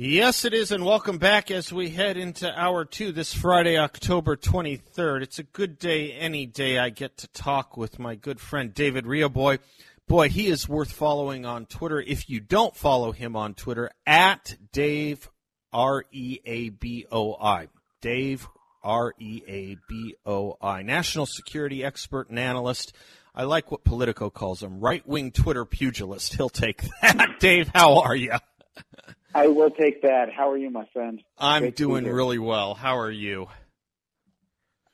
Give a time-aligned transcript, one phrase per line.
[0.00, 4.36] Yes, it is, and welcome back as we head into hour two this Friday, October
[4.36, 5.22] 23rd.
[5.22, 9.06] It's a good day any day I get to talk with my good friend David
[9.06, 9.58] Reaboi.
[10.06, 12.00] Boy, he is worth following on Twitter.
[12.00, 15.28] If you don't follow him on Twitter, at Dave
[15.72, 17.66] R E A B O I.
[18.00, 18.46] Dave
[18.84, 20.82] R E A B O I.
[20.82, 22.94] National security expert and analyst.
[23.34, 26.36] I like what Politico calls him right wing Twitter pugilist.
[26.36, 27.40] He'll take that.
[27.40, 28.34] Dave, how are you?
[29.34, 30.32] I will take that.
[30.34, 31.22] How are you, my friend?
[31.38, 32.74] I'm Great doing really well.
[32.74, 33.48] How are you?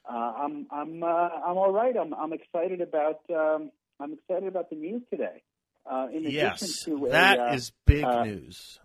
[0.09, 1.95] Uh, I'm I'm uh, I'm all right.
[1.97, 5.43] I'm I'm excited about um, I'm excited about the news today.
[5.91, 8.79] Uh, in Yes, to a, that uh, is big uh, news.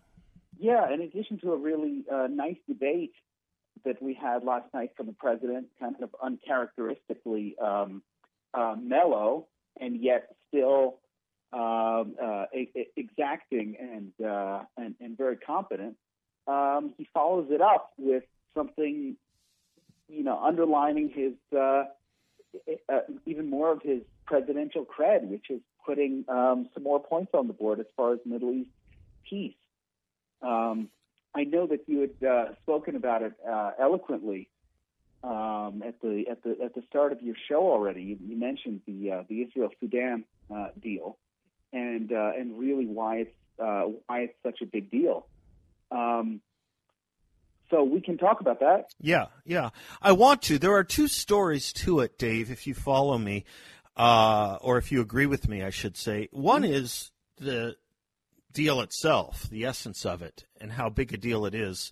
[0.58, 3.14] Yeah, in addition to a really uh, nice debate
[3.86, 8.04] that we had last night from the president, kind of uncharacteristically um,
[8.54, 9.48] uh, mellow
[9.80, 11.00] and yet still
[11.52, 12.46] um, uh,
[12.96, 15.96] exacting and, uh, and and very competent.
[16.48, 18.24] Um, he follows it up with
[18.56, 19.16] something,
[20.08, 21.86] you know, underlining his uh,
[22.88, 27.48] uh, even more of his presidential cred, which is putting um, some more points on
[27.48, 28.70] the board as far as Middle East
[29.28, 29.54] peace.
[30.42, 30.90] Um,
[31.36, 33.34] I know that you had uh, spoken about it
[33.80, 34.50] eloquently
[35.24, 38.02] um, at the at the at the start of your show already.
[38.02, 41.18] You, you mentioned the uh, the Israel Sudan uh, deal,
[41.74, 45.28] and uh, and really why it's uh, why it's such a big deal.
[45.92, 46.42] Um,
[47.70, 48.86] so we can talk about that.
[49.00, 49.70] Yeah, yeah.
[50.02, 50.58] I want to.
[50.58, 53.46] There are two stories to it, Dave, if you follow me,
[53.96, 56.30] uh, or if you agree with me, I should say.
[56.32, 57.76] One is the
[58.52, 61.92] deal itself, the essence of it, and how big a deal it is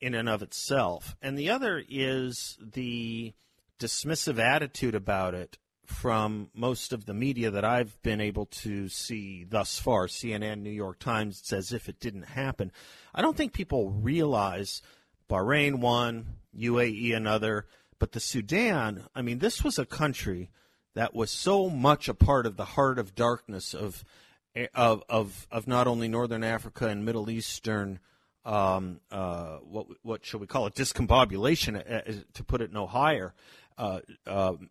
[0.00, 1.16] in and of itself.
[1.20, 3.34] And the other is the
[3.80, 9.44] dismissive attitude about it from most of the media that I've been able to see
[9.44, 12.70] thus far CNN, New York Times, it's as if it didn't happen.
[13.14, 14.82] I don't think people realize
[15.28, 17.66] Bahrain one, UAE another,
[17.98, 20.50] but the Sudan, I mean, this was a country
[20.94, 24.04] that was so much a part of the heart of darkness of
[24.74, 28.00] of of, of not only northern Africa and Middle Eastern
[28.44, 33.34] um, uh, what what should we call it discombobulation uh, to put it no higher
[33.76, 34.70] uh, um,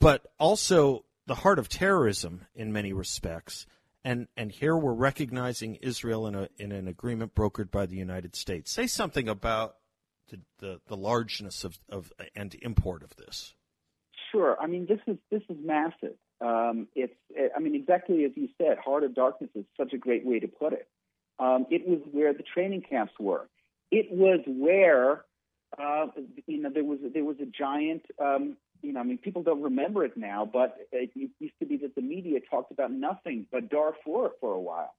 [0.00, 3.66] but also the heart of terrorism in many respects
[4.04, 8.34] and and here we're recognizing Israel in a in an agreement brokered by the United
[8.36, 9.76] States say something about
[10.30, 13.54] the the, the largeness of, of and import of this
[14.32, 14.56] Sure.
[14.60, 16.16] I mean, this is this is massive.
[16.40, 17.14] Um, it's,
[17.56, 20.48] I mean, exactly as you said, heart of darkness is such a great way to
[20.48, 20.88] put it.
[21.38, 23.48] Um, it was where the training camps were.
[23.90, 25.24] It was where,
[25.78, 26.06] uh,
[26.46, 28.02] you know, there was there was a giant.
[28.22, 31.76] Um, you know, I mean, people don't remember it now, but it used to be
[31.78, 34.94] that the media talked about nothing but Darfur for a while.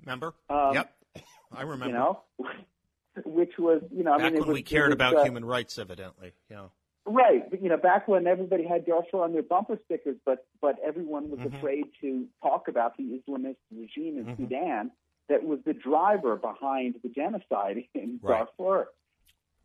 [0.00, 0.92] remember Um, yep
[1.52, 2.20] I remember You know,
[3.24, 5.24] which was, you know, I back mean, it when was, we cared was, about uh,
[5.24, 6.66] human rights evidently yeah
[7.08, 10.76] Right, but you know, back when everybody had Darfur on their bumper stickers, but but
[10.84, 11.54] everyone was Mhm.
[11.56, 14.36] afraid to talk about the Islamist regime in Mhm.
[14.36, 14.90] Sudan
[15.28, 18.44] that was the driver behind the genocide in Right.
[18.58, 18.88] Darfur.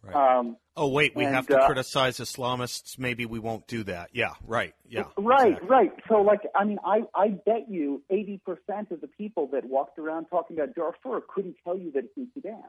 [0.04, 0.16] Right.
[0.40, 2.98] Um, Oh wait, we And, have to uh, criticize Islamists.
[2.98, 4.10] Maybe we won't do that.
[4.14, 4.74] Yeah, right.
[4.88, 5.68] Yeah, right, exactly.
[5.70, 5.92] right.
[6.08, 10.00] So, like, I mean, I I bet you eighty percent of the people that walked
[10.00, 12.64] around talking about Darfur couldn't tell you that it's in Sudan.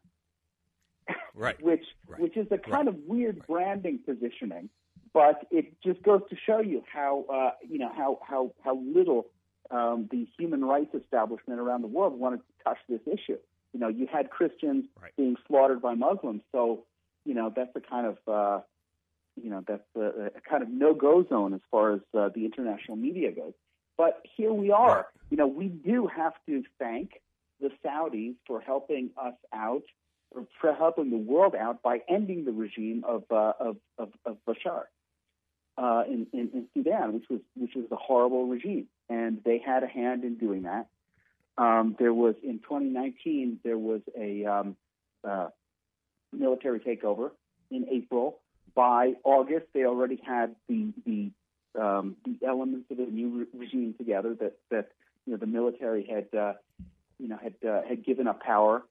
[1.35, 1.61] right.
[1.63, 2.21] which Right.
[2.21, 2.89] which is a kind Right.
[2.89, 4.69] of weird branding positioning,
[5.15, 9.27] but it just goes to show you how uh, you know how how how little
[9.71, 13.39] um, the human rights establishment around the world wanted to touch this issue.
[13.73, 15.13] You know, you had Christians Right.
[15.17, 16.85] being slaughtered by Muslims, so
[17.25, 18.61] you know that's a kind of uh,
[19.43, 22.97] you know that's a, a kind of no-go zone as far as uh, the international
[22.97, 23.53] media goes.
[23.97, 25.07] But here we are.
[25.31, 27.21] You know, we do have to thank
[27.61, 29.83] the Saudis for helping us out,
[30.31, 34.37] or for helping the world out by ending the regime of uh, of, of, of
[34.47, 34.85] Bashar
[35.79, 39.83] uh, in, in, in Sudan, which was which was a horrible regime, and they had
[39.83, 40.89] a hand in doing that.
[41.59, 44.77] Um, there was in 2019 there was a um,
[45.23, 45.49] uh,
[46.33, 47.31] military takeover
[47.71, 48.41] in April.
[48.75, 51.31] By August, they already had the the
[51.81, 54.35] um, the elements of a new re- regime together.
[54.35, 54.89] That that
[55.27, 56.55] you know the military had uh,
[57.19, 58.83] you know had uh, had given up power,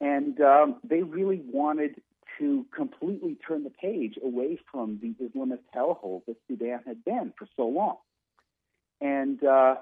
[0.00, 2.00] and um, they really wanted
[2.38, 7.48] to completely turn the page away from the Islamist hellhole that Sudan had been for
[7.56, 7.96] so long.
[9.00, 9.76] And uh,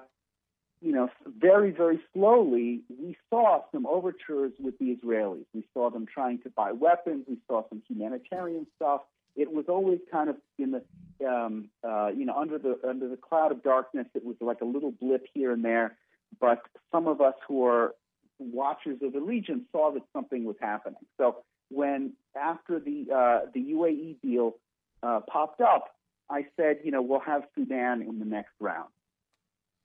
[0.81, 5.45] you know, very, very slowly, we saw some overtures with the Israelis.
[5.53, 7.25] We saw them trying to buy weapons.
[7.27, 9.01] We saw some humanitarian stuff.
[9.35, 13.17] It was always kind of in the, um, uh, you know, under the under the
[13.17, 14.07] cloud of darkness.
[14.15, 15.95] It was like a little blip here and there.
[16.39, 17.93] But some of us who are
[18.39, 21.01] watchers of the region saw that something was happening.
[21.17, 21.37] So
[21.69, 24.55] when after the uh, the UAE deal
[25.01, 25.95] uh, popped up,
[26.29, 28.89] I said, you know, we'll have Sudan in the next round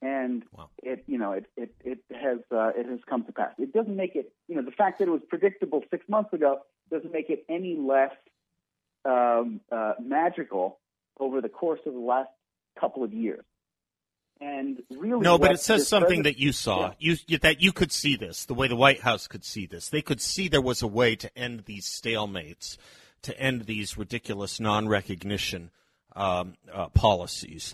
[0.03, 0.69] and wow.
[0.83, 3.53] it you know it it it has uh, it has come to pass.
[3.57, 6.59] It doesn't make it you know the fact that it was predictable six months ago
[6.91, 8.11] doesn't make it any less
[9.05, 10.79] um, uh, magical
[11.19, 12.29] over the course of the last
[12.79, 13.45] couple of years.
[14.41, 17.15] And really, no, but it says something that you saw, yeah.
[17.29, 19.87] you that you could see this the way the White House could see this.
[19.87, 22.77] They could see there was a way to end these stalemates,
[23.21, 25.71] to end these ridiculous non-recognition
[26.13, 27.73] um, uh, policies.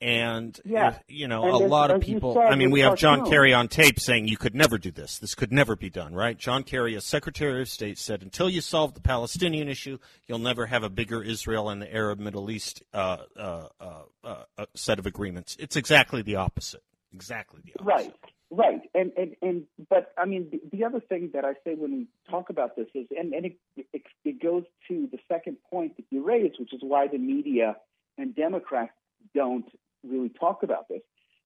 [0.00, 0.98] And yeah.
[1.08, 2.34] you know, and a lot of people.
[2.34, 5.18] Said, I mean, we have John Kerry on tape saying you could never do this.
[5.18, 6.36] This could never be done, right?
[6.36, 9.96] John Kerry, as Secretary of State, said until you solve the Palestinian issue,
[10.26, 14.66] you'll never have a bigger Israel and the Arab Middle East uh, uh, uh, uh
[14.74, 15.56] set of agreements.
[15.58, 16.82] It's exactly the opposite.
[17.14, 17.86] Exactly the opposite.
[17.86, 18.14] Right.
[18.48, 21.92] Right, and and and but I mean the, the other thing that I say when
[21.92, 23.56] we talk about this is, and and it,
[23.92, 27.76] it, it goes to the second point that you raised, which is why the media
[28.16, 28.92] and Democrats
[29.34, 29.66] don't
[30.04, 31.02] really talk about this.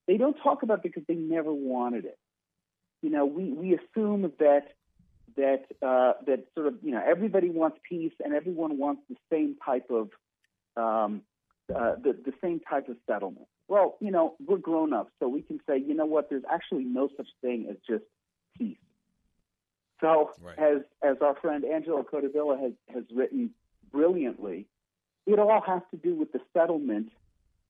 [0.06, 2.19] They don't talk about it because they never wanted it.
[3.02, 4.69] You know, we, we assume that
[5.37, 9.56] that uh, that sort of you know everybody wants peace and everyone wants the same
[9.64, 10.11] type of
[10.76, 11.23] um,
[11.75, 13.47] uh, the, the same type of settlement.
[13.69, 16.85] Well, you know, we're grown ups, so we can say, you know what, there's actually
[16.85, 18.05] no such thing as just
[18.58, 18.76] peace.
[20.00, 20.58] So, right.
[20.58, 23.50] as as our friend Angelo Codevilla has has written
[23.93, 24.67] brilliantly,
[25.26, 27.11] it all has to do with the settlement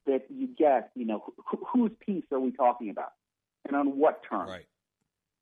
[0.07, 3.13] that you get, you know, wh- whose piece are we talking about,
[3.67, 4.51] and on what terms?
[4.51, 4.67] Right.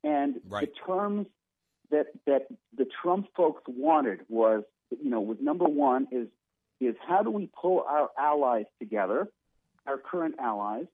[0.03, 0.67] And right.
[0.67, 1.27] the terms
[1.91, 2.47] that that
[2.77, 6.27] the Trump folks wanted was, you know, was number one is
[6.79, 9.27] is how do we pull our allies together,
[9.85, 10.85] our current allies,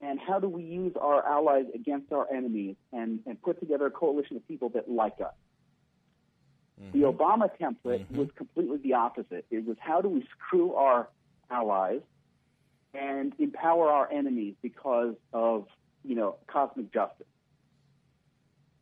[0.00, 3.90] and how do we use our allies against our enemies and, and put together a
[3.90, 5.32] coalition of people that like us.
[6.80, 7.00] Mm-hmm.
[7.00, 8.18] The Obama template mm-hmm.
[8.18, 9.46] was completely the opposite.
[9.50, 11.08] It was how do we screw our
[11.50, 12.00] allies
[12.94, 15.66] and empower our enemies because of
[16.04, 17.26] you know cosmic justice.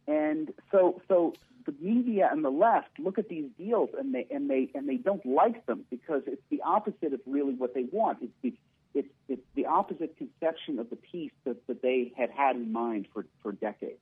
[0.06, 4.50] And so so the media and the left look at these deals and they and
[4.50, 8.18] they and they don't like them because it's the opposite of really what they want.
[8.22, 8.54] It's the
[8.94, 13.06] it's, it's the opposite conception of the peace that, that they had had in mind
[13.12, 13.98] for, for decades.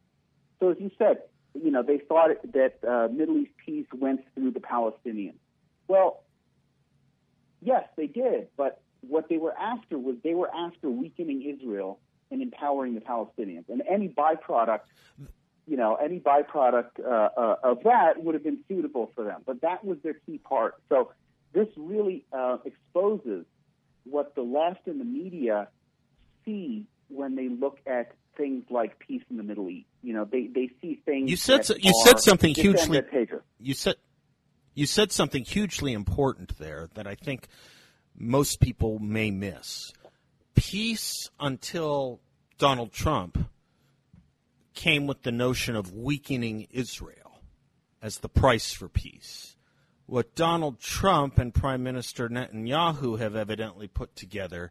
[0.59, 1.19] So as you said,
[1.55, 5.39] you know, they thought that uh, Middle East peace went through the Palestinians.
[5.89, 6.23] Well,
[7.61, 11.99] yes, they did, but what they were after was they were after weakening Israel
[12.31, 13.69] and empowering the Palestinians.
[13.69, 14.81] And any byproduct,
[15.67, 19.43] you know, any byproduct uh, uh, of that would have been suitable for them.
[19.45, 20.75] But that was their key part.
[20.89, 21.13] So
[21.53, 23.45] this really uh, exposes
[24.05, 25.69] what the left and the media
[26.45, 29.89] see when they look at things like peace in the Middle East.
[30.03, 31.31] You know, they, they see things.
[31.31, 33.03] You said so, you said something hugely.
[33.59, 33.97] You said
[34.75, 37.49] you said something hugely important there that I think
[38.21, 39.95] most people may miss.
[40.55, 42.21] Peace until
[42.59, 43.49] Donald Trump
[44.75, 47.41] came with the notion of weakening Israel
[48.03, 49.57] as the price for peace.
[50.05, 54.71] What Donald Trump and Prime Minister Netanyahu have evidently put together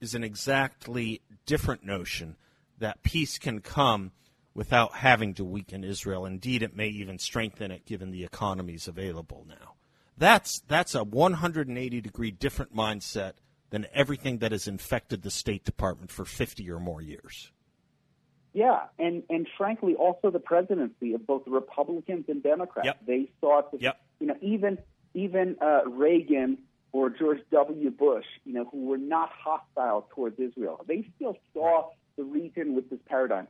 [0.00, 2.36] is an exactly different notion
[2.78, 4.12] that peace can come
[4.54, 6.24] without having to weaken Israel.
[6.24, 9.75] Indeed, it may even strengthen it given the economies available now.
[10.18, 13.34] That's that's a 180 degree different mindset
[13.70, 17.50] than everything that has infected the State Department for 50 or more years.
[18.52, 22.86] Yeah, and and frankly, also the presidency of both Republicans and Democrats.
[22.86, 23.00] Yep.
[23.06, 24.00] They thought that yep.
[24.18, 24.78] you know even
[25.12, 26.58] even uh, Reagan
[26.92, 27.90] or George W.
[27.90, 32.88] Bush, you know, who were not hostile towards Israel, they still saw the region with
[32.88, 33.46] this paradigm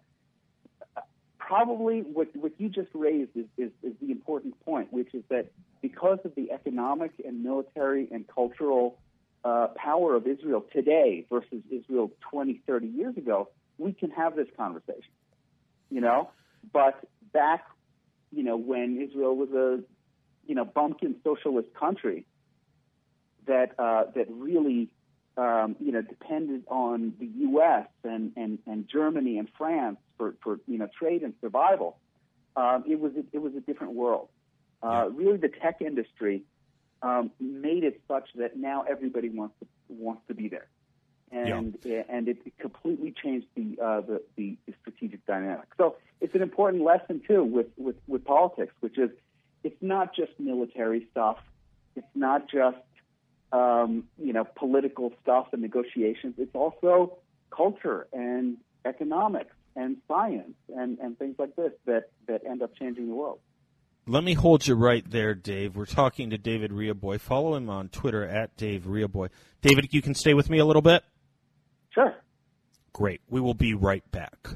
[1.47, 5.47] probably what, what you just raised is, is, is the important point, which is that
[5.81, 8.99] because of the economic and military and cultural
[9.45, 13.49] uh, power of Israel today versus Israel 20, 30 years ago,
[13.79, 15.12] we can have this conversation,
[15.88, 16.31] you know?
[16.73, 16.99] But
[17.33, 17.65] back,
[18.33, 19.85] you know, when Israel was a,
[20.49, 22.26] you know, bumpkin socialist country
[23.47, 24.88] that, uh, that really
[25.37, 27.87] um, you know, depended on the U.S.
[28.05, 31.99] and, and, and Germany and France for, for you know trade and survival,
[32.57, 34.28] um, it was a, it was a different world.
[34.83, 36.43] Uh, really, the tech industry
[37.02, 40.66] um, made it such that now everybody wants to wants to be there,
[41.31, 42.02] and yeah.
[42.09, 45.66] and it completely changed the, uh, the, the strategic dynamic.
[45.76, 49.11] So it's an important lesson too with, with with politics, which is
[49.64, 51.38] it's not just military stuff,
[51.95, 52.78] it's not just
[53.53, 56.35] um, you know political stuff and negotiations.
[56.38, 57.19] It's also
[57.50, 63.09] culture and economics and science and, and things like this that, that end up changing
[63.09, 63.38] the world.
[64.07, 65.76] Let me hold you right there, Dave.
[65.76, 67.21] We're talking to David Reaboi.
[67.21, 69.31] Follow him on Twitter at Dave Reaboi.
[69.62, 71.03] David, you can stay with me a little bit?
[71.91, 72.15] Sure.
[72.93, 73.21] Great.
[73.29, 74.49] We will be right back.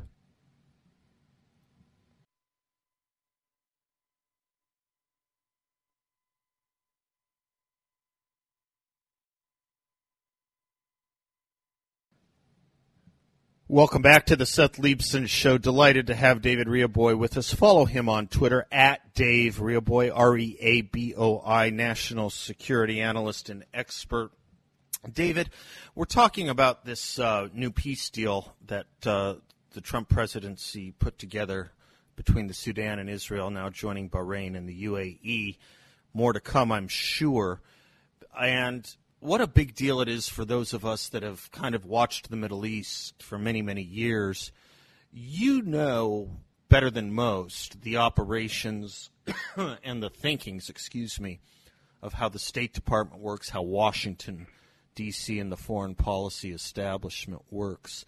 [13.73, 15.57] Welcome back to the Seth Leibsohn Show.
[15.57, 17.55] Delighted to have David Reaboi with us.
[17.55, 23.49] Follow him on Twitter at Dave R E A B O I, national security analyst
[23.49, 24.33] and expert.
[25.13, 25.51] David,
[25.95, 29.35] we're talking about this uh, new peace deal that uh,
[29.71, 31.71] the Trump presidency put together
[32.17, 35.59] between the Sudan and Israel, now joining Bahrain and the UAE.
[36.13, 37.61] More to come, I'm sure.
[38.37, 38.85] And
[39.21, 42.31] what a big deal it is for those of us that have kind of watched
[42.31, 44.51] the Middle East for many, many years.
[45.13, 46.39] You know
[46.71, 49.11] better than most the operations
[49.85, 51.41] and the thinkings, excuse me,
[52.03, 54.47] of how the State Department works, how Washington,
[54.95, 58.07] D.C., and the foreign policy establishment works.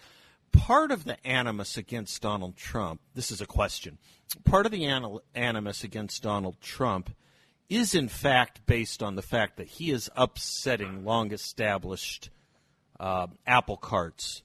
[0.53, 3.99] Part of the animus against Donald Trump, this is a question,
[4.45, 4.87] part of the
[5.35, 7.15] animus against Donald Trump
[7.69, 12.31] is in fact based on the fact that he is upsetting long established
[13.01, 14.43] uh, apple carts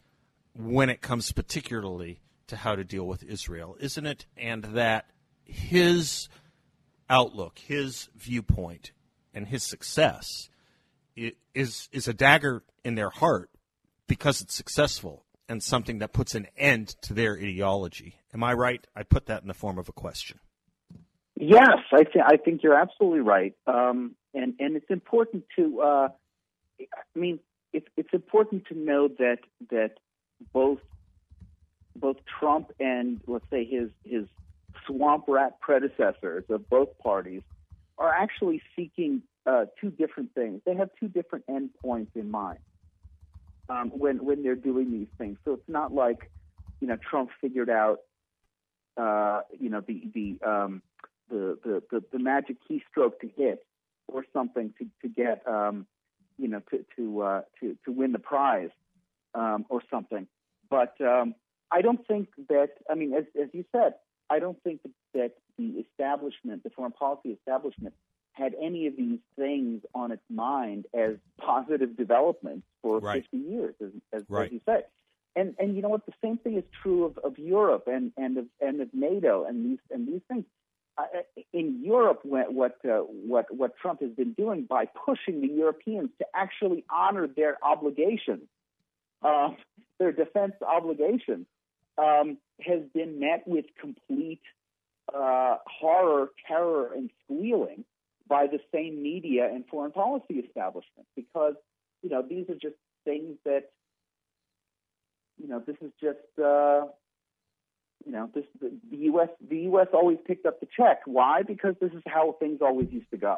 [0.55, 4.25] when it comes particularly to how to deal with Israel, isn't it?
[4.35, 5.05] And that
[5.43, 6.29] his
[7.09, 8.91] outlook, his viewpoint,
[9.33, 10.49] and his success
[11.15, 13.49] is is a dagger in their heart
[14.07, 18.15] because it's successful and something that puts an end to their ideology.
[18.33, 18.85] Am I right?
[18.95, 20.39] I put that in the form of a question.
[21.39, 25.81] Yes, I, th- I think you're absolutely right, um, and and it's important to.
[25.81, 26.07] Uh,
[26.81, 27.39] I mean,
[27.73, 29.37] it's it's important to know that
[29.69, 29.91] that
[30.51, 30.79] both
[31.95, 34.25] both Trump and let's say his his
[34.87, 37.43] swamp rat predecessors of both parties
[37.99, 40.61] are actually seeking uh, two different things.
[40.65, 42.59] They have two different endpoints in mind
[43.69, 45.37] um, when when they're doing these things.
[45.45, 46.31] So it's not like
[46.81, 47.99] you know Trump figured out
[48.97, 50.81] uh, you know the the um,
[51.29, 53.65] the, the, the, the magic keystroke to hit
[54.07, 55.85] or something to, to get, um,
[56.37, 58.69] you know, to, to, uh, to, to win the prize
[59.35, 60.27] um, or something.
[60.69, 61.35] But um,
[61.71, 63.95] I don't think that, I mean, as, as you said,
[64.29, 64.81] I don't think
[65.13, 67.93] that the establishment, the foreign policy establishment,
[68.33, 73.23] had any of these things on its mind as positive developments for right.
[73.31, 74.45] 50 years, as, as, right.
[74.45, 74.81] as you say.
[75.35, 76.05] And and you know what?
[76.07, 79.63] The same thing is true of, of Europe and and of and of NATO and
[79.63, 80.45] these and these things
[81.53, 86.25] in Europe, what uh, what what Trump has been doing by pushing the Europeans to
[86.33, 88.47] actually honor their obligations,
[89.21, 89.49] uh,
[89.99, 91.45] their defense obligations,
[91.97, 94.41] um, has been met with complete
[95.13, 97.83] uh, horror, terror, and squealing
[98.27, 101.55] by the same media and foreign policy establishment because
[102.01, 102.75] you know these are just
[103.05, 103.69] things that
[105.41, 106.85] you know this is just uh,
[108.05, 109.29] you know, this the, the U.S.
[109.49, 109.87] the U.S.
[109.93, 111.01] always picked up the check.
[111.05, 111.41] Why?
[111.43, 113.37] Because this is how things always used to go.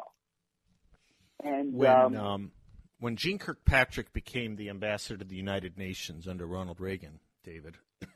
[1.42, 2.52] And when um, um,
[2.98, 7.76] when Kirkpatrick became the ambassador to the United Nations under Ronald Reagan, David,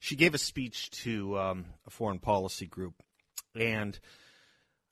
[0.00, 2.94] she gave a speech to um, a foreign policy group,
[3.54, 3.98] and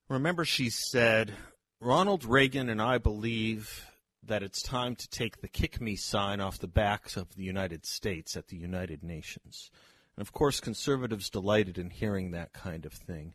[0.08, 1.32] remember she said,
[1.80, 3.86] "Ronald Reagan and I believe."
[4.24, 7.84] That it's time to take the kick me sign off the backs of the United
[7.84, 9.68] States at the United Nations.
[10.16, 13.34] And of course, conservatives delighted in hearing that kind of thing.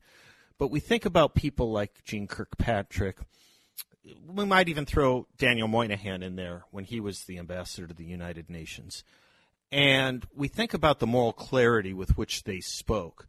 [0.57, 3.17] But we think about people like Jeane Kirkpatrick.
[4.25, 8.05] We might even throw Daniel Moynihan in there when he was the ambassador to the
[8.05, 9.03] United Nations.
[9.71, 13.27] And we think about the moral clarity with which they spoke.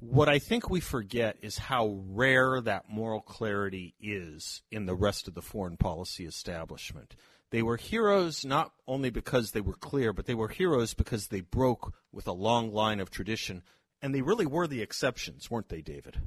[0.00, 5.28] What I think we forget is how rare that moral clarity is in the rest
[5.28, 7.16] of the foreign policy establishment.
[7.54, 11.40] They were heroes not only because they were clear, but they were heroes because they
[11.40, 13.62] broke with a long line of tradition.
[14.02, 16.20] And they really were the exceptions, weren't they, David?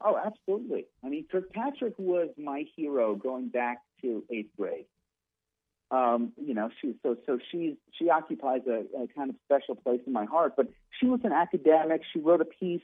[0.00, 0.86] Oh, absolutely.
[1.04, 4.86] I mean, Kirkpatrick was my hero going back to eighth grade.
[5.90, 10.00] um, you know, she so so she's she occupies a, a kind of special place
[10.06, 10.54] in my heart.
[10.56, 10.68] But
[10.98, 12.00] she was an academic.
[12.14, 12.80] She wrote a piece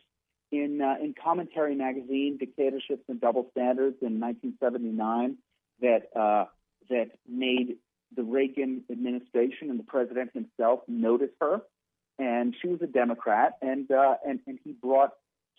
[0.51, 5.39] in uh, in Commentary magazine, Dictatorships and Double Standards, in 1979,
[5.81, 6.45] that uh,
[6.93, 7.77] that made
[8.15, 11.63] the Reagan administration and the president himself notice her.
[12.19, 15.13] And she was a Democrat, and uh, and and he brought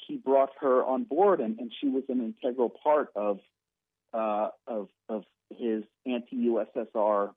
[0.07, 3.39] he brought her on board, and, and she was an integral part of
[4.13, 7.31] uh, of of his anti-USSR,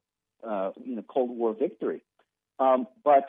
[0.46, 2.02] uh, you know, Cold War victory.
[2.58, 3.24] Um, but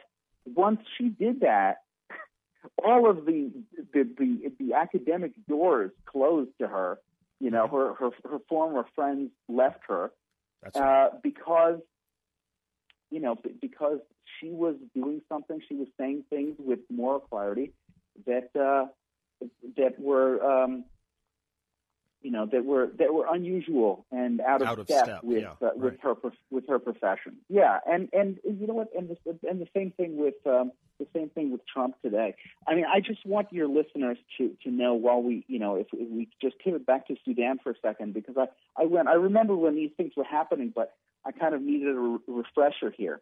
[0.46, 1.78] once she did that,
[2.84, 3.50] all of the
[3.94, 7.00] the, the the academic doors closed to her.
[7.40, 10.12] You know, her her, her former friends left her
[10.76, 11.80] uh, because
[13.10, 14.00] you know because
[14.40, 15.60] she was doing something.
[15.68, 17.74] She was saying things with moral clarity
[18.26, 18.88] that uh,
[19.78, 20.86] that were um,
[22.27, 25.43] you know that were that were unusual and out of, Out of step, step, with
[25.43, 26.13] yeah, uh, with her
[26.51, 27.38] with her profession.
[27.48, 31.07] Yeah, and and you know what, and the, and the same thing with um, the
[31.15, 32.36] same thing with Trump today.
[32.67, 35.88] I mean, I just want your listeners to to know while we you know if,
[35.93, 39.13] if we just pivot back to Sudan for a second because I I went I
[39.13, 43.22] remember when these things were happening, but I kind of needed a re- refresher here.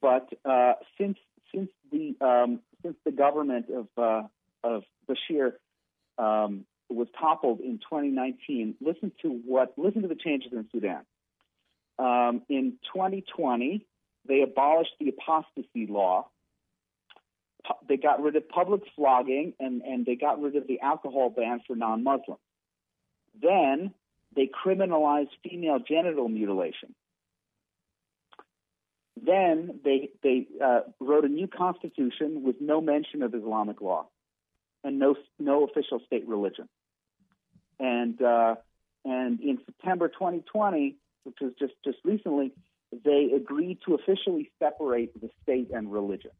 [0.00, 1.18] But uh, since
[1.54, 4.22] since the um, since the government of uh,
[4.64, 5.52] of Bashir
[6.16, 11.02] um, was toppled in 2019, listen to what listen to the changes in Sudan.
[11.98, 13.86] Um, in 2020,
[14.26, 16.28] they abolished the apostasy law.
[17.88, 21.60] They got rid of public flogging and, and they got rid of the alcohol ban
[21.66, 22.40] for non-Muslims.
[23.40, 23.94] Then
[24.34, 26.94] they criminalized female genital mutilation.
[29.20, 34.06] Then they they uh, wrote a new constitution with no mention of Islamic law
[34.82, 36.68] and no no official state religion.
[37.78, 38.56] And uh,
[39.04, 42.52] and in September 2020, which was just just recently,
[43.04, 46.30] they agreed to officially separate the state and religion.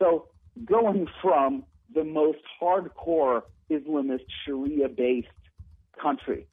[0.00, 0.28] So
[0.64, 5.28] going from the most hardcore Islamist Sharia-based
[6.00, 6.46] country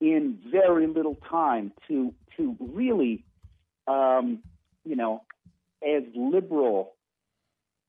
[0.00, 3.24] in very little time to to really,
[3.86, 4.40] um,
[4.84, 5.22] you know,
[5.86, 6.93] as liberal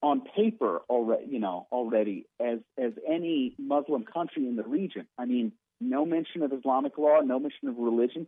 [0.06, 5.08] on paper already, you know, already as as any Muslim country in the region.
[5.18, 8.28] I mean, no mention of Islamic law, no mention of religion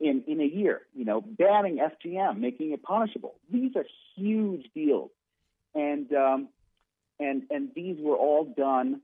[0.00, 0.82] in in a year.
[0.96, 3.36] You know, banning FGM, making it punishable.
[3.52, 5.10] These are huge deals,
[5.76, 6.48] and um,
[7.20, 9.00] and and these were all done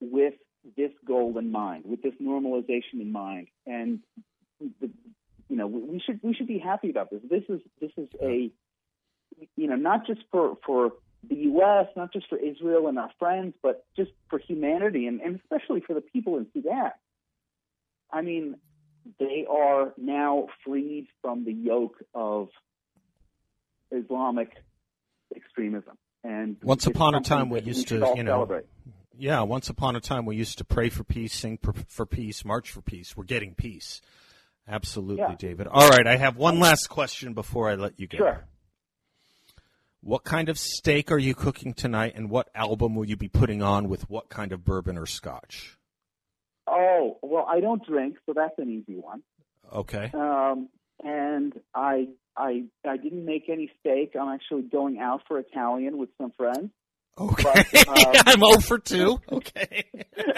[0.00, 0.34] with
[0.76, 3.98] this goal in mind, with this normalization in mind, and
[4.80, 4.90] the,
[5.48, 7.20] you know, we should we should be happy about this.
[7.28, 8.52] This is this is a
[9.56, 10.92] you know not just for for
[11.28, 15.40] the U.S., not just for Israel and our friends, but just for humanity and, and
[15.40, 16.90] especially for the people in Sudan.
[18.10, 18.56] I mean,
[19.18, 22.48] they are now freed from the yoke of
[23.90, 24.50] Islamic
[25.34, 25.96] extremism.
[26.24, 28.64] And Once upon a time, we used to, you know, celebrate.
[29.18, 32.44] Yeah, once upon a time we used to pray for peace, sing for, for peace,
[32.44, 33.16] march for peace.
[33.16, 34.00] We're getting peace.
[34.68, 35.34] Absolutely, Yeah.
[35.36, 35.66] David.
[35.66, 38.18] All right, I have one last question before I let you go.
[38.18, 38.44] Sure.
[40.04, 43.62] What kind of steak are you cooking tonight, and what album will you be putting
[43.62, 45.78] on with what kind of bourbon or scotch?
[46.66, 49.22] Oh well, I don't drink, so that's an easy one.
[49.72, 50.10] Okay.
[50.12, 50.68] Um,
[51.04, 54.14] and I I I didn't make any steak.
[54.20, 56.70] I'm actually going out for Italian with some friends.
[57.18, 57.64] Okay.
[57.72, 59.20] But, um, I'm 0 for 2.
[59.32, 59.84] Okay.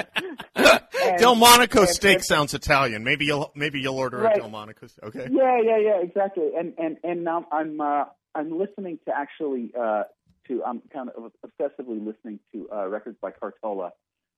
[0.56, 3.04] And- Delmonico and- steak and- sounds Italian.
[3.04, 4.36] Maybe you'll maybe you'll order Right.
[4.36, 4.86] a Delmonico.
[5.04, 5.28] Okay.
[5.30, 6.50] Yeah, yeah, yeah, exactly.
[6.58, 10.04] And and and now I'm uh, I'm listening to actually uh,
[10.48, 13.92] to I'm kind of obsessively listening to uh, records by Cartola,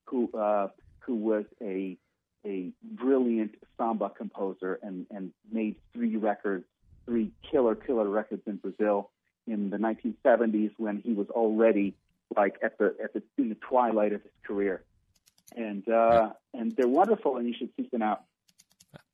[0.07, 0.69] who uh,
[1.01, 1.97] who was a
[2.45, 6.65] a brilliant samba composer and and made three records,
[7.07, 9.11] three killer killer records in Brazil
[9.47, 11.95] in the 1970s when he was already
[12.37, 14.83] like at the at the in the twilight of his career.
[15.57, 18.25] And uh, and they're wonderful, and you should seek them out.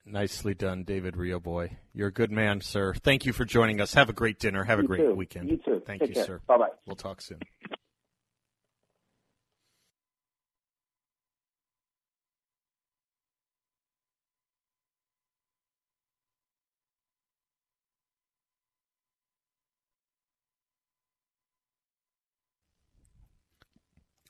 [0.04, 1.76] Nicely done, David Reaboi.
[1.94, 2.92] You're a good man, sir.
[2.94, 3.94] Thank you for joining us.
[3.94, 4.64] Have a great dinner.
[4.64, 5.14] Have a great too.
[5.14, 5.48] weekend.
[5.48, 5.82] You too.
[5.86, 6.24] Thank Take you, care.
[6.24, 6.40] sir.
[6.46, 6.68] Bye bye.
[6.86, 7.38] We'll talk soon.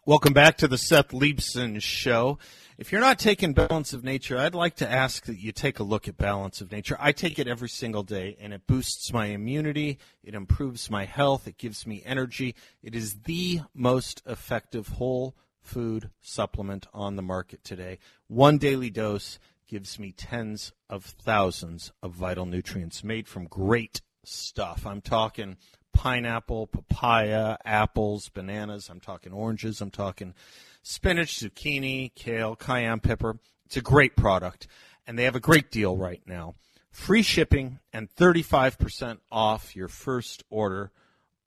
[0.05, 2.37] Welcome back to the Seth Leibsohn Show.
[2.77, 5.85] If you're not taking Balance of Nature, I'd like to ask that you take a
[5.85, 6.97] look at Balance of Nature.
[6.99, 11.47] I take it every single day, and it boosts my immunity, it improves my health,
[11.47, 12.57] it gives me energy.
[12.83, 18.01] It is the most effective whole food supplement on the market today.
[18.27, 19.38] One daily dose
[19.69, 24.85] gives me tens of thousands of vital nutrients made from great stuff.
[24.85, 25.59] I'm talking
[26.03, 28.88] pineapple, papaya, apples, bananas.
[28.91, 29.81] I'm talking oranges.
[29.81, 30.35] I'm talking
[30.83, 33.38] spinach, zucchini, kale, cayenne pepper.
[33.67, 34.67] It's a great product,
[35.07, 36.57] and they have a great deal right now.
[36.91, 40.91] Free shipping and 35% off your first order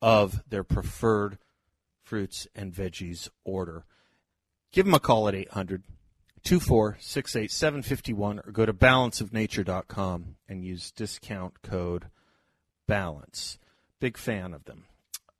[0.02, 1.38] of their preferred
[2.02, 3.84] fruits and veggies order.
[4.72, 5.84] Give them a call at 800
[6.46, 12.06] 2468 751 or go to balanceofnature.com and use discount code
[12.88, 13.58] BALANCE.
[14.06, 14.86] Big fan of them.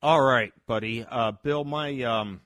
[0.02, 1.06] All right, buddy.
[1.08, 2.02] Uh, Bill, my.
[2.02, 2.42] Um,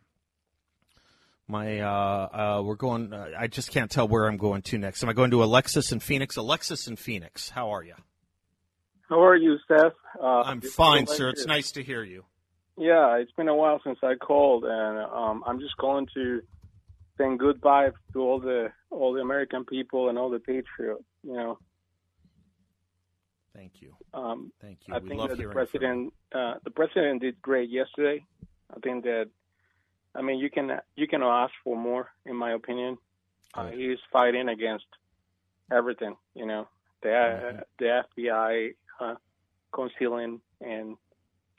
[1.48, 3.14] my uh, uh, we're going.
[3.14, 5.02] Uh, I just can't tell where I'm going to next.
[5.02, 6.36] Am I going to Alexis in Phoenix?
[6.36, 7.50] Alexis in Phoenix.
[7.50, 7.94] How are you?
[9.08, 9.94] How are you, Seth?
[10.22, 11.30] Uh, I'm fine, sir.
[11.30, 12.26] It's nice to hear you.
[12.78, 16.42] Yeah, it's been a while since I called, and um, I'm just calling to
[17.18, 21.06] saying goodbye to all the all the American people and all the patriots.
[21.24, 21.60] You know.
[23.56, 23.96] Thank you.
[24.14, 24.94] Um, Thank you.
[24.94, 28.24] I we think that the president uh, the president did great yesterday.
[28.76, 29.28] I think that
[30.16, 32.98] I mean you can you can ask for more, in my opinion.
[33.54, 34.86] Uh, he's fighting against
[35.72, 36.16] everything.
[36.36, 36.68] You know,
[37.02, 37.64] the Mhm.
[37.80, 37.86] the
[38.18, 39.16] FBI uh,
[39.72, 40.98] concealing and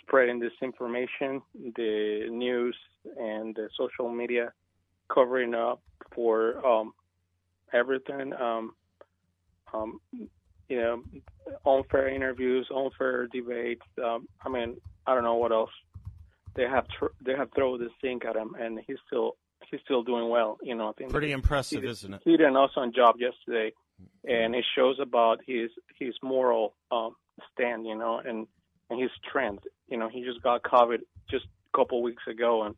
[0.03, 1.43] spreading disinformation,
[1.77, 2.77] the news
[3.17, 4.53] and the social media
[5.09, 5.81] covering up
[6.13, 6.93] for um,
[7.73, 8.33] everything.
[8.35, 8.75] Um,
[9.73, 10.01] um,
[10.71, 11.03] you know,
[11.67, 13.83] unfair interviews, unfair debates.
[14.03, 15.71] Um, I mean, I don't know what else.
[16.55, 19.37] They have tr- they have thrown this thing at him, and he's still
[19.71, 20.59] he's still doing well.
[20.63, 22.21] You know, I think Pretty impressive, he, isn't it?
[22.25, 23.73] he did an awesome job yesterday,
[24.27, 27.17] and it shows about his his moral um,
[27.53, 28.47] stand, you know, and
[28.91, 29.65] and his strength.
[29.89, 30.99] You know, he just got COVID
[31.31, 32.75] just a couple weeks ago, and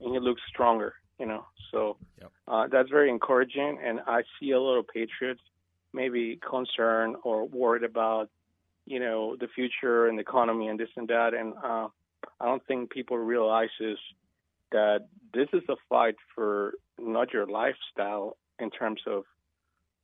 [0.00, 0.94] and he looks stronger.
[1.20, 2.30] You know, so Yep.
[2.46, 3.78] uh, that's very encouraging.
[3.84, 5.40] And I see a lot of patriots
[5.92, 8.28] maybe concerned or worried about
[8.86, 11.88] you know the future and the economy and this and that, and uh,
[12.40, 13.98] I don't think people realizes
[14.72, 19.24] that this is a fight for not your lifestyle in terms of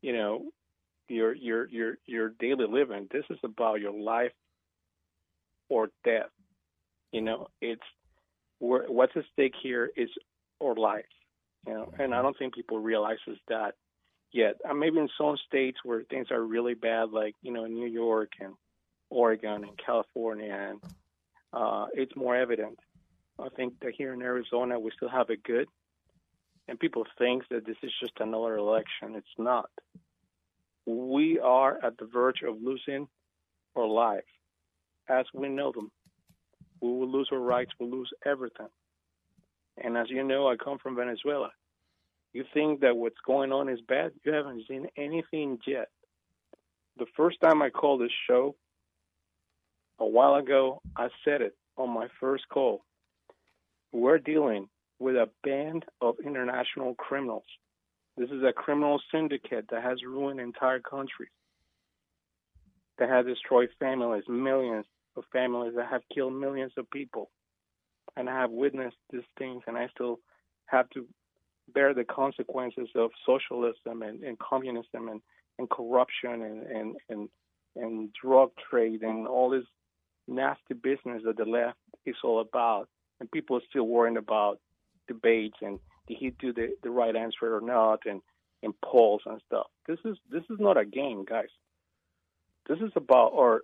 [0.03, 0.45] you know
[1.09, 3.09] your your your your daily living.
[3.11, 4.33] This is about your life
[5.69, 6.31] or death.
[7.13, 7.83] You know it's
[8.59, 10.09] what's at stake here is
[10.63, 11.05] our life
[11.67, 11.93] you know.
[11.99, 13.75] And i don't think people realizes that
[14.35, 17.87] yet uh, maybe in some states where things are really bad like you know new
[17.87, 18.55] york and
[19.11, 20.81] oregon and california and
[21.53, 22.79] uh it's more evident
[23.39, 25.69] I think that here in Arizona we still have it good,
[26.69, 29.17] and people think that this is just another election.
[29.17, 29.71] It's not.
[30.87, 33.09] We are at the verge of losing
[33.77, 34.27] our lives
[35.09, 35.91] as we know them.
[36.81, 37.73] We will lose our rights.
[37.79, 38.69] We'll lose everything.
[39.83, 41.51] And as you know, I come from Venezuela.
[42.35, 44.13] You think that what's going on is bad?
[44.25, 45.89] You haven't seen anything yet.
[46.99, 48.57] The first time I called this show,
[49.99, 52.85] a while ago, I said it on my first call
[53.95, 54.69] we're dealing
[54.99, 57.45] with a band of international criminals.
[58.17, 61.31] This is a criminal syndicate that has ruined entire countries,
[62.99, 64.85] that has destroyed families, millions
[65.17, 67.31] of families, that have killed millions of people.
[68.17, 70.19] And I have witnessed these things, and I still
[70.67, 71.07] have to
[71.73, 75.21] bear the consequences of socialism and, and communism and,
[75.59, 77.29] and corruption and, and, and,
[77.77, 79.65] and drug trade and all this
[80.27, 82.89] nasty business that the left is all about
[83.21, 84.59] and people are still worrying about
[85.09, 88.21] debates and did he do the, the right answer or not and,
[88.63, 89.67] and polls and stuff.
[89.87, 91.49] This is this is not a game, guys.
[92.69, 93.61] This is about our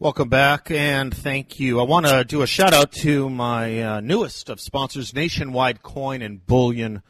[0.00, 1.80] Welcome back and thank you.
[1.80, 6.22] I want to do a shout out to my uh, newest of sponsors, Nationwide Coin
[6.22, 7.02] and Bullion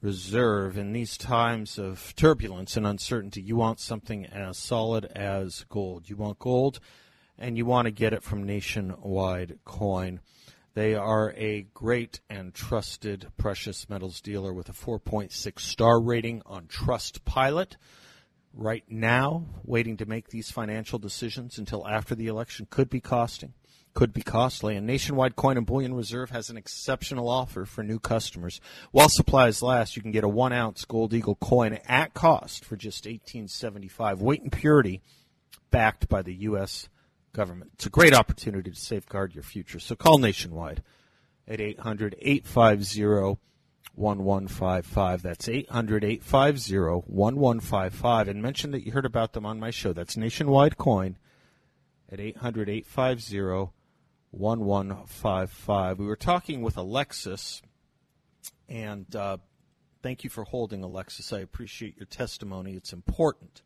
[0.00, 0.78] Reserve.
[0.78, 6.08] In these times of turbulence and uncertainty, you want something as solid as gold.
[6.08, 6.78] You want gold
[7.36, 10.20] and you want to get it from Nationwide Coin.
[10.74, 16.66] They are a great and trusted precious metals dealer with a 4.6 star rating on
[16.66, 17.74] Trustpilot
[18.54, 23.54] right now, waiting to make these financial decisions until after the election could be costing,
[23.94, 24.76] could be costly.
[24.76, 28.60] And Nationwide Coin and Bullion Reserve has an exceptional offer for new customers.
[28.92, 32.76] While supplies last, you can get a one ounce Gold Eagle coin at cost for
[32.76, 34.20] just eighteen seventy five.
[34.20, 35.02] Weight and purity,
[35.70, 36.88] backed by the U.S.
[37.32, 37.72] government.
[37.74, 39.80] It's a great opportunity to safeguard your future.
[39.80, 40.82] So call Nationwide
[41.48, 43.38] at 800 850
[43.94, 45.22] 1155.
[45.22, 48.28] That's 800 850 1155.
[48.28, 49.92] And mention that you heard about them on my show.
[49.92, 51.16] That's Nationwide Coin
[52.10, 53.72] at 800 850
[54.38, 55.98] 1155.
[55.98, 57.62] We were talking with Alexis,
[58.68, 59.38] and uh,
[60.02, 61.32] thank you for holding, Alexis.
[61.32, 62.74] I appreciate your testimony.
[62.74, 63.62] It's important.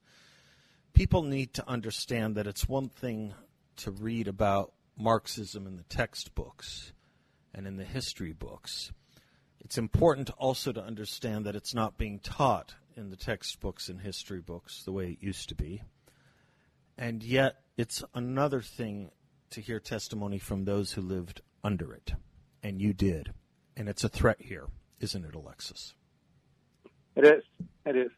[0.92, 3.34] People need to understand that it's one thing
[3.76, 6.92] to read about Marxism in the textbooks
[7.54, 8.92] and in the history books
[9.64, 14.40] it's important also to understand that it's not being taught in the textbooks and history
[14.40, 15.82] books the way it used to be.
[16.98, 19.12] And yet, it's another thing
[19.52, 22.14] to hear testimony from those who lived under it.
[22.62, 23.32] And you did.
[23.76, 24.66] And it's a threat here,
[25.00, 25.94] isn't it, Alexis?
[27.16, 27.42] It is.
[27.84, 28.10] It is.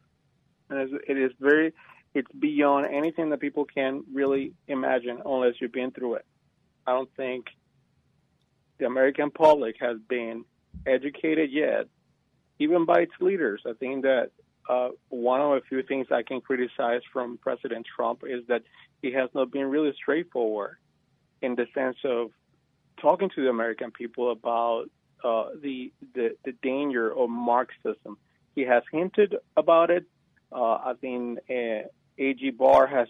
[0.69, 1.73] And it is very,
[2.13, 6.25] it's beyond anything that people can really imagine unless you've been through it.
[6.87, 7.47] I don't think
[8.77, 10.45] the American public has been
[10.85, 11.87] educated yet,
[12.59, 13.61] even by its leaders.
[13.67, 14.31] I think that
[14.69, 18.63] uh, one of a few things I can criticize from President Trump is that
[19.01, 20.77] he has not been really straightforward
[21.45, 22.31] in the sense of
[22.99, 24.85] talking to the American people about
[25.23, 28.17] uh, the, the, the danger of Marxism.
[28.55, 30.05] He has hinted about it.
[30.51, 32.51] Uh, I think uh, A.G.
[32.51, 33.07] Barr has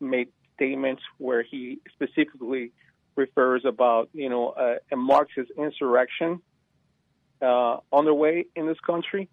[0.00, 2.72] made statements where he specifically
[3.16, 6.40] refers about you know a, a Marxist insurrection
[7.42, 9.28] uh, underway in this country,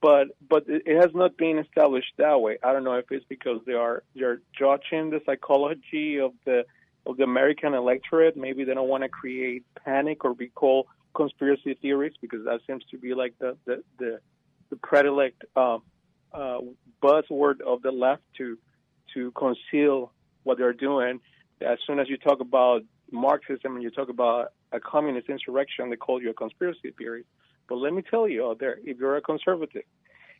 [0.00, 2.58] but but it has not been established that way.
[2.62, 6.64] I don't know if it's because they are they're judging the psychology of the
[7.06, 8.36] of the American electorate.
[8.36, 12.98] Maybe they don't want to create panic or recall conspiracy theories because that seems to
[12.98, 14.20] be like the the the,
[14.70, 15.78] the predilect uh,
[16.32, 16.60] uh,
[17.02, 18.58] buzzword of the left to
[19.14, 21.20] to conceal what they're doing.
[21.60, 25.96] As soon as you talk about Marxism and you talk about a communist insurrection, they
[25.96, 27.24] call you a conspiracy theory.
[27.68, 29.82] But let me tell you out there, if you're a conservative,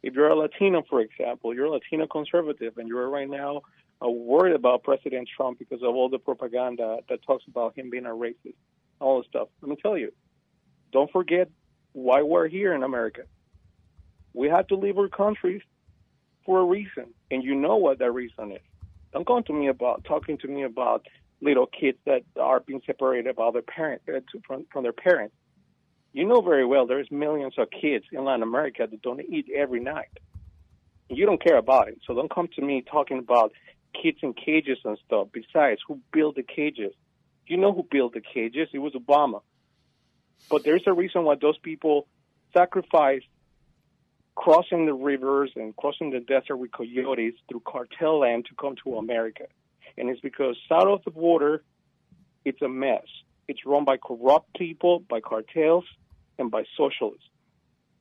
[0.03, 3.63] if you're a Latino, for example, you're a Latino conservative, and you're right now
[4.05, 8.07] uh, worried about President Trump because of all the propaganda that talks about him being
[8.07, 8.55] a racist,
[9.01, 9.49] all this stuff.
[9.61, 10.13] Let me tell you,
[10.93, 11.51] don't forget
[11.93, 13.23] why we're here in America.
[14.35, 15.63] We have to leave our countries
[16.45, 18.61] for a reason, and you know what that reason is.
[19.13, 21.07] Don't come to me about talking to me about
[21.41, 25.35] little kids that are being separated by their uh, from, from their parents
[26.17, 29.81] you know very well there's millions of kids in Latin America that don't eat every
[29.81, 30.09] night.
[31.11, 31.99] You don't care about it.
[32.07, 33.53] So don't come to me talking about
[34.03, 35.29] kids in cages and stuff.
[35.33, 36.93] Besides, who built the cages?
[37.47, 38.69] You know who built the cages?
[38.73, 39.43] It was Obama.
[40.51, 42.07] But there's a reason why those people
[42.53, 43.27] sacrificed
[44.35, 48.97] crossing the rivers and crossing the desert with coyotes through cartel land to come to
[48.97, 49.45] America.
[49.97, 51.63] And it's because south of the border,
[52.45, 53.07] it's a mess.
[53.49, 55.85] It's run by corrupt people, by cartels,
[56.39, 57.29] and by socialists.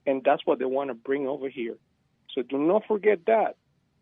[0.05, 1.77] And that's what they want to bring over here.
[2.33, 3.55] So do not forget that.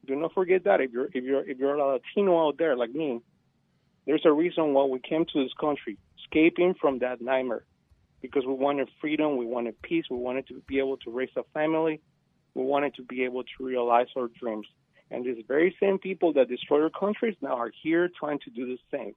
[0.05, 2.91] Do not forget that if you're if you're if you're a Latino out there like
[2.91, 3.21] me,
[4.05, 7.63] there's a reason why we came to this country, escaping from that nightmare.
[8.21, 11.43] Because we wanted freedom, we wanted peace, we wanted to be able to raise a
[11.53, 12.01] family,
[12.53, 14.67] we wanted to be able to realize our dreams.
[15.11, 18.65] And these very same people that destroy our countries now are here trying to do
[18.65, 19.13] the same.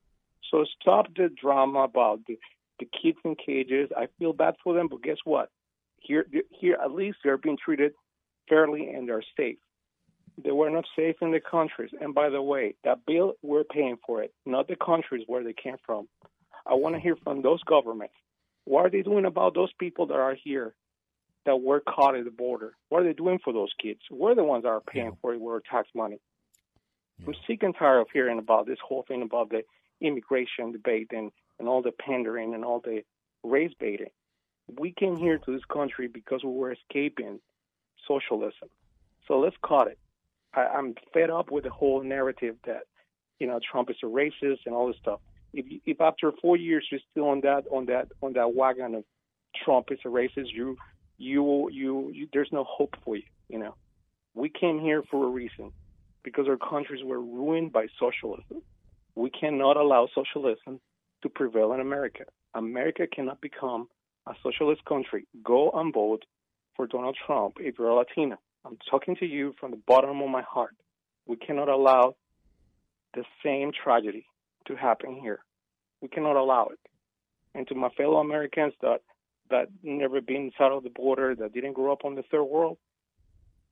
[0.51, 2.39] So stop the drama about the,
[2.79, 3.91] the kids in cages.
[3.97, 5.51] I feel bad for them, but guess what?
[5.99, 7.93] Here, here at least they're being treated
[8.49, 9.57] fairly and they're safe.
[10.43, 11.91] They were not safe in the countries.
[12.01, 15.55] And by the way, that bill we're paying for it, not the countries where they
[15.55, 16.09] came from.
[16.67, 18.15] I want to hear from those governments.
[18.65, 20.75] What are they doing about those people that are here
[21.47, 22.75] that were caught at the border?
[22.89, 24.01] What are they doing for those kids?
[24.11, 25.19] We're the ones that are paying yeah.
[25.23, 26.21] for it with our tax money.
[27.21, 27.29] Yeah.
[27.29, 29.63] I'm sick and tired of hearing about this whole thing about the
[30.01, 33.03] immigration debate and, and all the pandering and all the
[33.45, 34.11] race baiting.
[34.79, 37.39] We came here to this country because we were escaping
[38.09, 38.69] socialism.
[39.29, 39.99] So let's cut it.
[40.57, 42.85] I, I'm fed up with the whole narrative that,
[43.39, 45.21] you know, Trump is a racist and all this stuff.
[45.53, 49.05] If, if after four years you're still on that on that on that wagon of
[49.65, 50.77] Trump is a racist, you
[51.19, 53.23] you you, you there's no hope for you.
[53.49, 53.75] You know,
[54.35, 55.73] we came here for a reason
[56.25, 58.63] because our countries were ruined by socialism.
[59.15, 60.81] We cannot allow socialism
[61.23, 62.25] to prevail in America.
[62.55, 63.89] America cannot become
[64.27, 65.27] a socialist country.
[65.43, 66.25] Go and vote
[66.75, 68.39] for Donald Trump if you're a Latina.
[68.67, 70.75] I'm talking to you from the bottom of my heart.
[71.27, 72.17] We cannot allow
[73.15, 74.27] the same tragedy
[74.67, 75.39] to happen here.
[76.03, 76.81] We cannot allow it.
[77.55, 79.03] And to my fellow Americans that
[79.51, 82.79] that never been south of the border, that didn't grow up on the third world,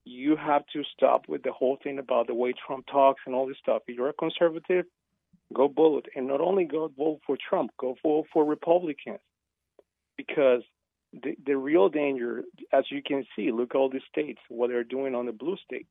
[0.05, 3.49] you have to stop with the whole thing about the way Trump talks and all
[3.49, 3.83] this stuff.
[3.89, 4.85] If you're a conservative,
[5.53, 6.07] go vote.
[6.15, 9.19] And not only go vote for Trump, go vote for Republicans.
[10.17, 10.63] Because
[11.22, 15.14] the, the real danger, as you can see, look all the states, what they're doing
[15.14, 15.90] on the blue states.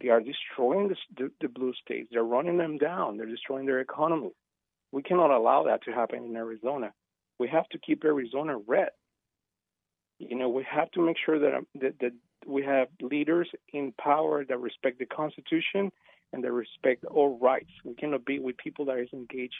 [0.00, 2.08] They are destroying the, the, the blue states.
[2.10, 3.16] They're running them down.
[3.16, 4.30] They're destroying their economy.
[4.92, 6.92] We cannot allow that to happen in Arizona.
[7.38, 8.90] We have to keep Arizona red.
[10.18, 12.12] You know, we have to make sure that, um, that, that
[12.46, 15.92] we have leaders in power that respect the Constitution
[16.32, 17.70] and that respect all rights.
[17.84, 19.54] We cannot be with people that is engaged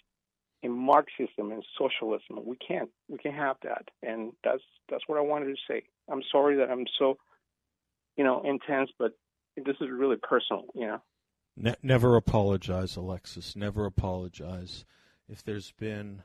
[0.63, 2.41] in Marxism and socialism.
[2.45, 2.91] We can't.
[3.09, 3.89] We can't have that.
[4.03, 5.83] And that's that's what I wanted to say.
[6.11, 7.19] I'm sorry that I'm so,
[8.17, 9.13] you know, intense, but
[9.57, 10.65] this is really personal.
[10.75, 11.03] You know.
[11.57, 13.57] Ne- never apologize, Alexis.
[13.57, 14.85] Never apologize.
[15.29, 16.23] If there's been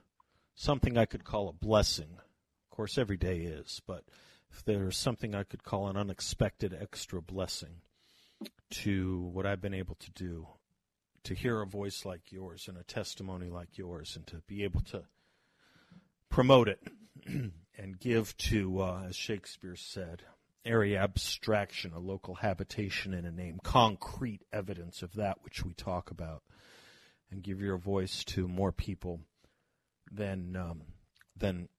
[0.55, 4.03] something I could call a blessing, of course, every day is, but
[4.51, 7.81] if there's something I could call an unexpected extra blessing
[8.69, 10.47] to what I've been able to do
[11.23, 14.81] to hear a voice like yours and a testimony like yours and to be able
[14.81, 15.03] to
[16.29, 16.81] promote it
[17.25, 20.23] and give to, uh, as Shakespeare said,
[20.65, 26.11] airy abstraction, a local habitation in a name, concrete evidence of that which we talk
[26.11, 26.43] about,
[27.29, 29.19] and give your voice to more people
[30.11, 30.81] than um,
[31.37, 31.69] than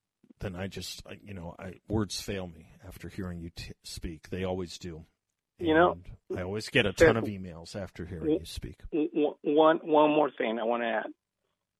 [0.40, 4.30] than I just you know I words fail me after hearing you t- speak.
[4.30, 5.04] They always do.
[5.62, 5.96] You know,
[6.36, 8.80] I always get a ton of emails after hearing you speak.
[8.90, 11.06] One one more thing I want to add.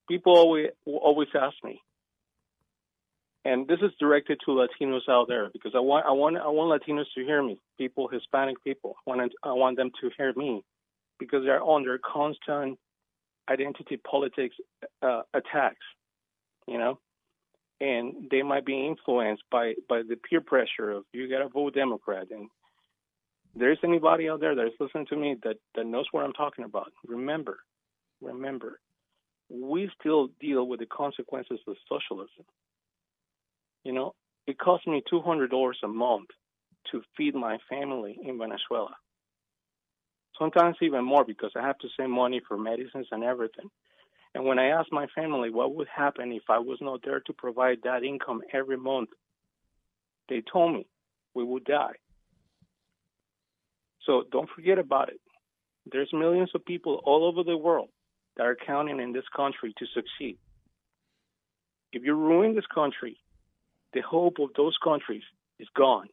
[0.09, 1.81] People always always ask me,
[3.45, 6.81] and this is directed to Latinos out there because I want I want I want
[6.81, 7.59] Latinos to hear me.
[7.77, 10.63] People, Hispanic people, I want I want them to hear me
[11.19, 12.79] because they're under constant
[13.51, 14.55] identity politics
[15.03, 15.85] uh, attacks.
[16.69, 17.01] You know,
[17.81, 21.75] and they might be influenced by by the peer pressure of you got to vote
[21.75, 22.49] Democrat and
[23.55, 26.93] there's anybody out there that's listening to me that, that knows what I'm talking about,
[27.07, 27.59] remember,
[28.21, 28.81] remember,
[29.51, 32.45] we still deal with the consequences of socialism.
[33.85, 34.15] You know,
[34.47, 36.29] it costs me $200 a month
[36.91, 38.95] to feed my family in Venezuela.
[40.39, 43.71] Sometimes even more because I have to send money for medicines and everything.
[44.35, 47.33] And when I asked my family what would happen if I was not there to
[47.35, 49.11] provide that income every month,
[50.29, 50.87] they told me
[51.35, 51.93] we would die.
[54.07, 55.21] So don't forget about it.
[55.91, 57.89] There's millions of people all over the world
[58.37, 60.39] that are counting in this country to succeed.
[61.93, 63.19] If you ruin this country,
[63.93, 65.23] the hope of those countries
[65.59, 66.09] is gone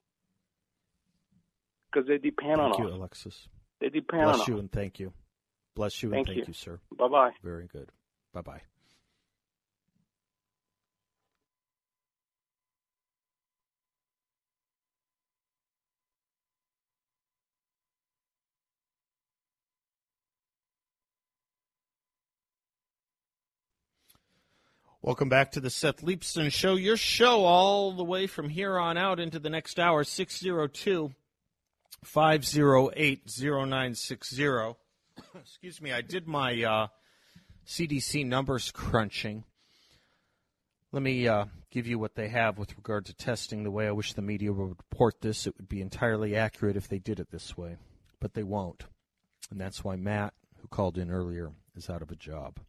[1.92, 2.78] because they depend on us.
[2.78, 2.98] thank on you, us.
[3.00, 3.48] Alexis.
[3.80, 4.60] They depend Bless on you us.
[4.60, 5.14] and thank you.
[5.76, 6.80] Bless you thank and thank you, you sir.
[6.98, 7.32] Bye bye.
[7.44, 7.90] Very good.
[8.34, 8.62] Bye bye.
[25.02, 28.98] Welcome back to the Seth Leibsohn Show, your show all the way from here on
[28.98, 31.14] out into the next hour, 602
[32.04, 34.76] 508 0960.
[35.40, 36.88] Excuse me, I did my uh,
[37.66, 39.46] CDC numbers crunching.
[40.92, 43.92] Let me uh, give you what they have with regard to testing the way I
[43.92, 45.48] wish the media would report this.
[45.48, 47.78] It would be entirely accurate if they did it this way,
[48.20, 48.84] but they won't.
[49.50, 52.60] And that's why Matt, who called in earlier, is out of a job.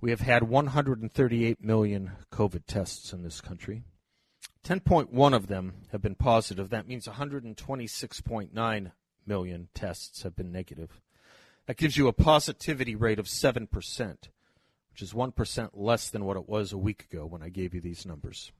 [0.00, 3.82] We have had 138 million COVID tests in this country.
[4.64, 6.70] 10.1 of them have been positive.
[6.70, 8.92] That means 126.9
[9.26, 11.00] million tests have been negative.
[11.66, 13.68] That gives you a positivity rate of 7%,
[14.90, 17.80] which is 1% less than what it was a week ago when I gave you
[17.80, 18.52] these numbers.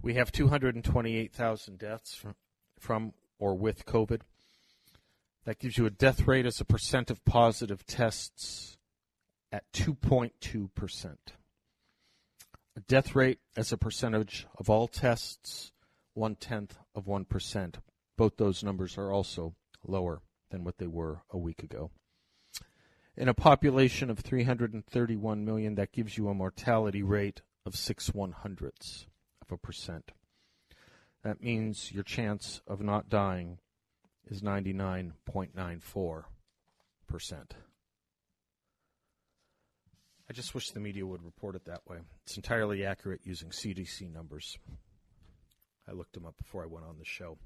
[0.00, 2.34] We have 228,000 deaths from,
[2.78, 4.22] from or with COVID.
[5.44, 8.76] That gives you a death rate as a percent of positive tests
[9.52, 11.16] at 2.2%.
[12.74, 15.72] A death rate as a percentage of all tests,
[16.14, 17.74] one tenth of 1%.
[18.16, 19.54] Both those numbers are also
[19.86, 21.90] lower than what they were a week ago.
[23.14, 28.32] In a population of 331 million, that gives you a mortality rate of 6 one
[28.32, 29.06] hundredths
[29.42, 30.12] of a percent.
[31.22, 33.58] That means your chance of not dying
[34.26, 36.24] is 99.94%.
[40.32, 41.98] I just wish the media would report it that way.
[42.24, 44.56] It's entirely accurate using CDC numbers.
[45.86, 47.36] I looked them up before I went on the show.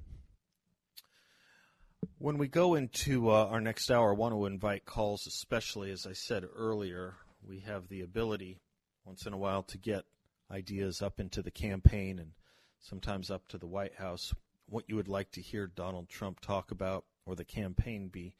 [2.17, 6.07] When we go into uh, our next hour, I want to invite calls, especially as
[6.07, 7.15] I said earlier,
[7.45, 8.61] we have the ability
[9.03, 10.05] once in a while to get
[10.49, 12.31] ideas up into the campaign and
[12.79, 14.33] sometimes up to the White House,
[14.69, 18.33] what you would like to hear Donald Trump talk about or the campaign be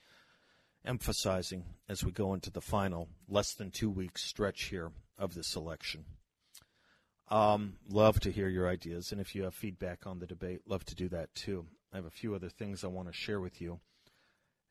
[0.85, 5.55] emphasizing as we go into the final less than two weeks stretch here of this
[5.55, 6.05] election.
[7.29, 10.85] Um, love to hear your ideas, and if you have feedback on the debate, love
[10.85, 11.65] to do that too.
[11.91, 13.79] I have a few other things I want to share with you,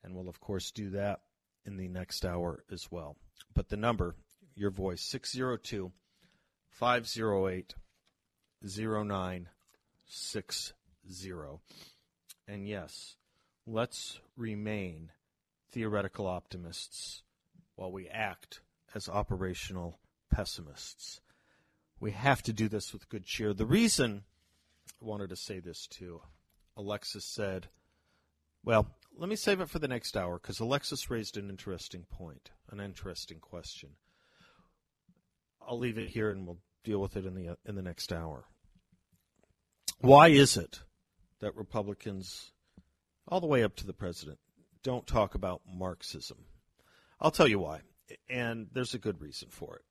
[0.02, 1.20] and we'll, of course, do that
[1.66, 3.16] in the next hour as well.
[3.54, 4.14] But the number,
[4.54, 5.92] your voice, 602
[6.70, 7.74] 508
[8.62, 10.72] 0960.
[12.48, 13.16] And yes,
[13.66, 15.10] let's remain
[15.72, 17.22] theoretical optimists
[17.74, 18.60] while we act
[18.94, 19.98] as operational
[20.30, 21.20] pessimists.
[22.00, 23.52] We have to do this with good cheer.
[23.52, 24.24] The reason
[25.00, 26.20] I wanted to say this too,
[26.76, 27.68] Alexis said,
[28.64, 28.86] well,
[29.16, 32.80] let me save it for the next hour because Alexis raised an interesting point, an
[32.80, 33.90] interesting question.
[35.66, 38.44] I'll leave it here and we'll deal with it in the in the next hour.
[40.00, 40.80] Why is it
[41.40, 42.52] that Republicans,
[43.26, 44.38] all the way up to the president,
[44.86, 46.36] don't talk about Marxism.
[47.20, 47.80] I'll tell you why,
[48.30, 49.82] and there's a good reason for it.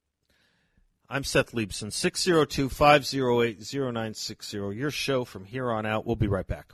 [1.10, 4.58] I'm Seth Leibsohn, 602 508 0960.
[4.58, 6.06] Your show from here on out.
[6.06, 6.72] We'll be right back.